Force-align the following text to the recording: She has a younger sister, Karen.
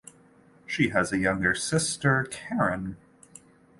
She 0.65 0.89
has 0.89 1.11
a 1.13 1.19
younger 1.19 1.53
sister, 1.53 2.23
Karen. 2.31 2.97